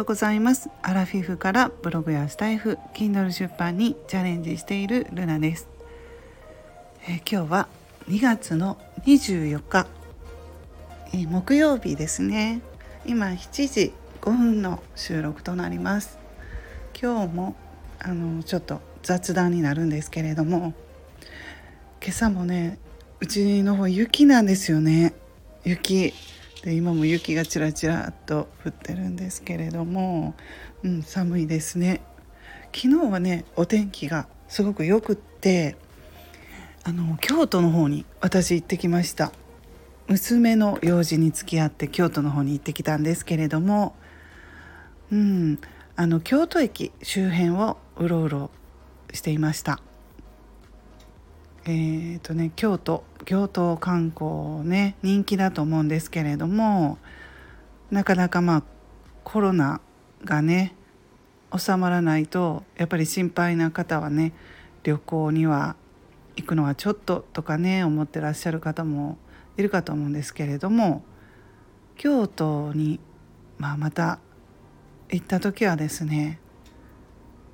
[0.00, 0.70] ようございます。
[0.80, 5.68] アラフィフからブログやスタイフ Kindle 出版にチャレンジしているルナです、
[7.06, 7.68] えー、今日は
[8.08, 9.86] 2月の24日、
[11.12, 12.62] えー、木曜日ですね。
[13.04, 13.92] 今7時
[14.22, 16.18] 5分の収録となります。
[16.98, 17.54] 今日も
[17.98, 20.72] あのちょっと雑談になるんですけれども
[22.02, 22.78] 今朝もね
[23.20, 25.12] うちの方雪なんですよね。
[25.62, 26.14] 雪。
[26.62, 30.34] で今も雪がちらちらっと降ってるんですけれども、
[30.82, 32.02] うん、寒いですね。
[32.74, 35.76] 昨日はねお天気がすごくよくって
[36.84, 39.32] あの京都の方に私行ってきました。
[40.08, 43.94] 娘の用事に付き合って京都の方に行ってきたんですけれども
[45.12, 45.60] うん
[45.94, 48.50] あの京都駅周辺をうろうろ
[49.12, 49.80] していました。
[51.70, 56.98] えーとね、京都京都観光ね人気だと思うんですけれども
[57.92, 58.62] なかなかまあ
[59.22, 59.80] コロナ
[60.24, 60.74] がね
[61.56, 64.32] 収まらないとやっぱり心配な方はね
[64.82, 65.76] 旅行には
[66.34, 69.18] 行くのはちょっととかね思ってらっしゃる方も
[69.56, 71.04] いるかと思うんですけれども
[71.96, 72.98] 京都に、
[73.58, 74.18] まあ、また
[75.10, 76.40] 行った時はですね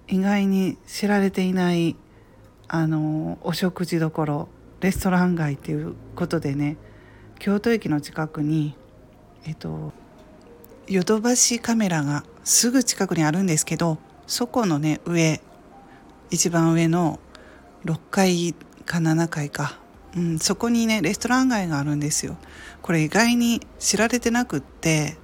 [0.09, 1.97] 意外に知られていない
[2.69, 4.49] あのお食事どころ
[4.81, 6.77] レストラン街っていうことでね
[7.39, 8.75] 京都駅の近くに
[9.47, 9.93] えっと
[10.89, 15.41] ヨドバシカメラがすぐ近くにあるんですけどそこのね上
[16.31, 17.21] 一番上の
[17.85, 19.79] 6階か7階か、
[20.17, 22.37] うん、そこにねレストラン街があるんですよ。
[22.83, 25.17] これ意外に知られてなくって、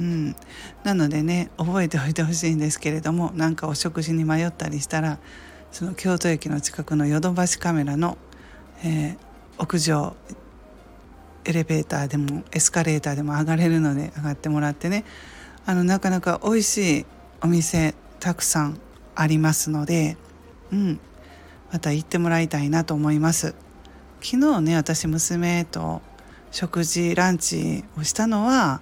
[0.00, 0.36] うん、
[0.84, 5.18] なのでね覚えておいてほしいんですけれどもなんかお食事に迷ったりしたら
[5.72, 8.18] その京都駅の近くのヨドバシカメラの、
[8.84, 9.16] えー、
[9.56, 10.14] 屋上
[11.46, 15.06] エレベーターでもエスカレーターでも上がれるので上がってもらってね
[15.64, 17.06] あのなかなか美味しい
[17.40, 18.78] お店たくさん
[19.14, 20.18] ありますので、
[20.70, 21.00] うん、
[21.72, 23.54] また行ってもらいたいなと思います。
[24.20, 26.02] 昨日ね私娘と
[26.50, 28.80] 食事ランチをしたのは、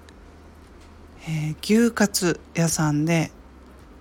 [1.29, 3.31] えー、牛カツ屋さんで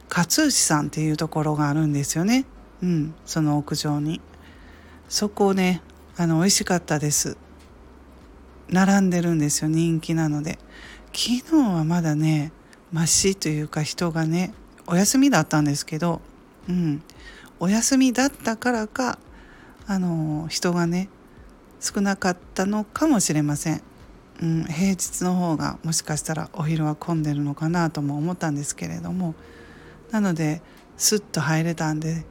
[0.10, 2.46] 勝牛さんっていうところがあるんですよね。
[2.82, 4.22] うん、その屋上に。
[5.08, 5.82] そこをね
[6.18, 7.38] あの美味しかったです。
[8.70, 10.60] 並んでるんですよ人気なので。
[11.14, 12.52] 昨日はまだね
[12.92, 14.54] ましというか人がね
[14.86, 16.22] お休みだったんですけど、
[16.68, 17.02] うん、
[17.60, 19.18] お休みだったからか
[19.88, 21.10] あの人がね
[21.80, 23.82] 少なかったのかもしれません、
[24.42, 29.36] うん、平日の方がもしかしたらお昼は混んでるのかなとも思ったんですけれども。
[30.12, 30.62] なので
[30.98, 32.26] すっと入れたんで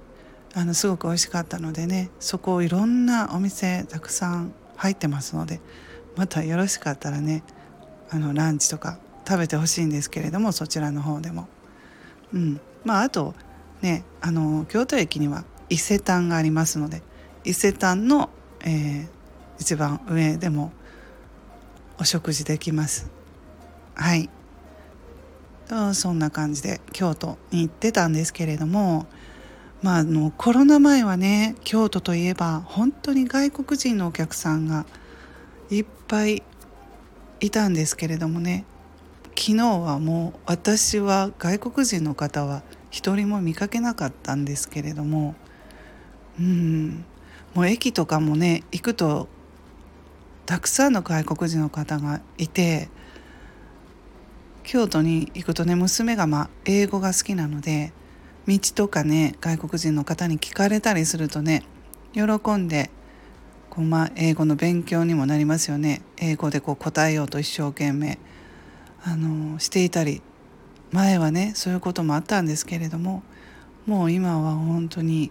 [0.55, 5.61] あのすごく美味しかったのでねそこいろんなお店たくさん入ってますので
[6.17, 7.43] またよろしかったらね
[8.11, 11.49] あのランチとか食べてほしいんですけれどもそちらの方でも。
[12.33, 13.35] うん、まああと
[13.83, 17.03] ねあの京都駅には伊勢丹がありますので
[17.45, 18.31] 伊勢丹の、
[18.61, 19.09] えー、
[19.59, 20.73] 一番上でも
[21.99, 23.11] お食事できます。
[23.95, 24.31] はい
[25.93, 29.07] そんな感じで京都に行ってたんですけれども
[29.83, 34.87] まあ、あのコロナ前はね京都といえば本当に外国人のお客さんが
[35.71, 36.43] いっぱい
[37.41, 38.65] いたんですけれどもね
[39.37, 45.37] 昨日はもう私は外国人の方は一人も見かけなかったんですけれども
[46.41, 47.05] うん
[47.55, 49.29] もう駅とかもね行くと
[50.45, 52.89] たくさんの外国人の方がいて
[54.65, 57.93] 京都に行くとね娘がまあ英語が好きなので
[58.49, 61.65] 道とかね外国人の方に聞かれたりするとね
[62.15, 62.23] 喜
[62.55, 62.91] んで
[63.69, 66.01] こう、まあ、英語の勉強にもなりますよね。
[66.17, 68.19] 英語でこう答えようと一生懸命
[69.05, 70.23] あのしていたり
[70.91, 73.23] 前はねそういうこともあったんですけれども
[73.87, 75.31] もう今は本当に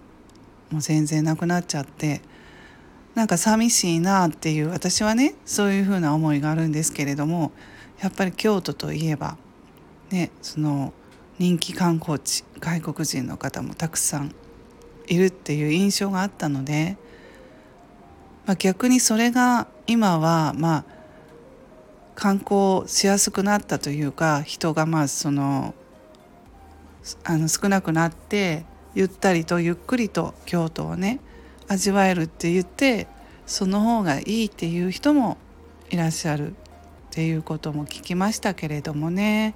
[0.71, 2.21] もう全然なくなっちゃって
[3.15, 7.51] なんか寂しいなっていう私はねそういうふうな思いがあるんですけれども
[7.99, 9.37] やっぱり京都といえば
[10.11, 10.93] ねその
[11.39, 14.33] 人気観光地外国人の方もたくさん
[15.07, 16.97] いるっていう印象があったので、
[18.45, 20.85] まあ、逆にそれが今はまあ
[22.15, 25.75] 観光しやすくなったというか人がまあその
[27.23, 31.19] あの少なくなってゆったりとゆっくりと京都をね
[31.67, 33.07] 味わえるって言って
[33.45, 35.37] その方がいいっていう人も
[35.89, 36.53] いらっしゃるっ
[37.11, 39.55] ていうことも聞きましたけれどもね。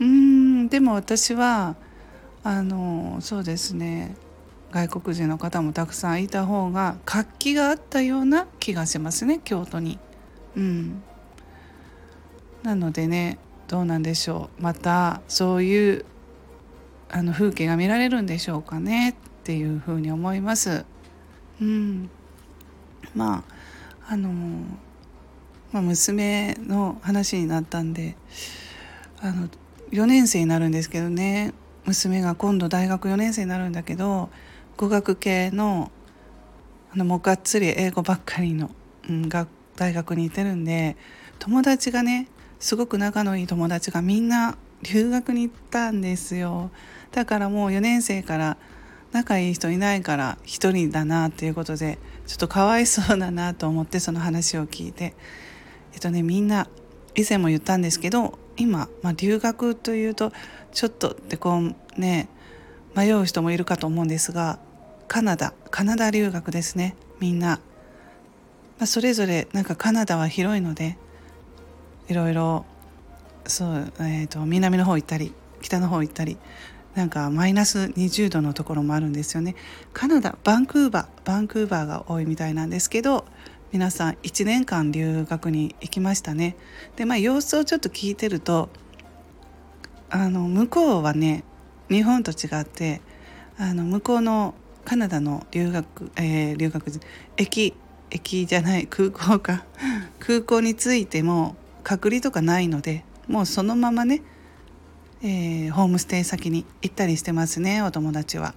[0.00, 1.76] うんでも私は
[2.44, 4.14] あのそうですね
[4.70, 9.98] 外国人の方もたくさんいた方が活気があったような気がしますね京都に。
[10.56, 11.02] うん、
[12.62, 13.38] なのでね
[13.68, 16.04] どうなんでしょうまたそういう
[17.10, 20.84] あの風景が見られるんでしょうかねっていうふうに思います。
[21.60, 22.10] うん、
[23.14, 23.44] ま
[24.08, 24.30] ああの、
[25.72, 28.16] まあ、娘の話になったんで
[29.20, 29.48] あの
[29.90, 31.52] 4年生になるんですけどね。
[31.84, 34.28] 娘が今度大学4年生になるんだけど
[34.76, 35.90] 語学系の
[36.92, 38.70] あのもうがっつり英語ばっかりの、
[39.08, 39.46] うん、が
[39.76, 40.96] 大学に行ってるんで
[41.38, 46.70] 友達がねすごく仲のいい友達がみんな留学に行ったんですよ。
[47.12, 48.58] だからもう4年生から
[49.12, 55.14] 仲いい人いないから1人だなっていうことでちょっとかわいそうだなと思ってその話を聞いて。
[55.94, 56.68] えっとねみんな
[57.18, 60.32] 以前も言ったんですけど今、まあ、留学というと
[60.72, 62.28] ちょっとってこうね
[62.94, 64.60] 迷う人もいるかと思うんですが
[65.08, 67.60] カナダカナダ留学ですねみんな、
[68.78, 70.96] まあ、それぞれなんかカナダは広いので
[72.08, 72.64] いろいろ
[73.46, 76.36] そう、えーと、南の方行ったり北の方行ったり
[76.94, 79.54] なんかマイナス20度のところもあるんですよね。
[79.92, 83.24] カナダバンクーバーバンクーバーが多いみたいなんですけど
[83.70, 86.56] 皆さん1年間留学に行きましたね
[86.96, 88.70] でまあ様子をちょっと聞いてると
[90.08, 91.44] あの向こうはね
[91.90, 93.02] 日本と違って
[93.58, 94.54] あの向こうの
[94.86, 96.86] カナダの留学、えー、留学
[97.36, 97.74] 駅
[98.10, 99.66] 駅じゃない空港か
[100.18, 101.54] 空港に着いても
[101.84, 104.22] 隔離とかないのでもうそのままね、
[105.22, 108.54] えー、ホームステイ先に行ったりしてますねお友達は。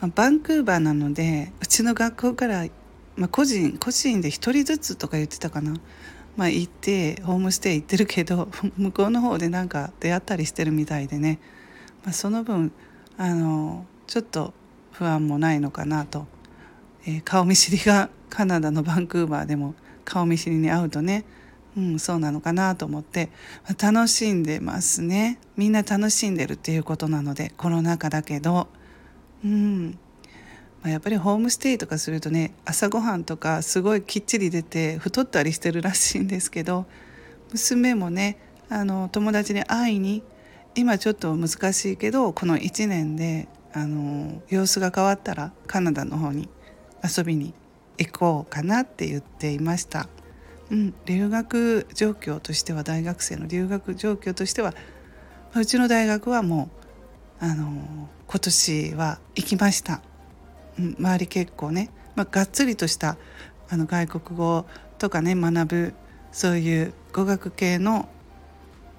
[0.00, 2.66] まあ、バンクーバーなのでうちの学校から、
[3.16, 5.74] まあ、個人個人で1人ずつとか言ってたかな、
[6.36, 11.38] まあ、行ってホームステイ行ってるけど 向こうの方でなんか出会ったりしてるみたいでね、
[12.04, 12.72] まあ、その分
[13.16, 14.52] あのちょっと
[14.92, 16.26] 不安もないのかなと、
[17.06, 19.74] えー、顔見知りが カナダのバンクーバーでも
[20.04, 21.24] 顔見知りに会うとね
[21.76, 23.28] うん、そうなのかなと思って。
[23.68, 25.38] まあ楽しんでますね。
[25.58, 28.66] みんな楽しんでるっていうことなのでコロナ禍だけど、
[29.44, 29.98] うん。
[30.86, 36.86] ま、やっぱりホームステイとかするとね朝ごはんとかすごいきっちり出て太ったりしてるらしいんですけど
[37.50, 38.38] 娘もね
[38.68, 40.22] あの友達に会いに
[40.76, 46.48] 今ちょっと難しいけどこの1年であの様子が変わったらカナダの方に
[47.02, 47.52] 遊びに
[47.98, 50.08] 行こうかなって言っていました。
[50.70, 54.74] うん、留学状況としては大学生の留学状況としては
[55.54, 56.70] うちの大学はも
[57.40, 60.02] うあの今年は行きました、
[60.78, 63.16] 周り結構ね、まあ、がっつりとした
[63.68, 64.66] あの外国語
[64.98, 65.94] とかね学ぶ
[66.32, 68.08] そういう語学系の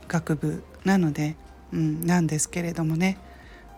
[0.07, 1.35] 学部なので、
[1.71, 3.17] うん、なんですけれどもね、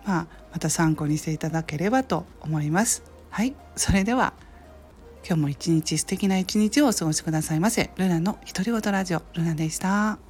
[0.06, 3.04] まあ、また参考にしていただければと思います。
[3.30, 4.34] はいそれでは
[5.26, 10.29] 今日も一日素敵な一日をお過ごしくださいませルナの独り言ラジオルナでした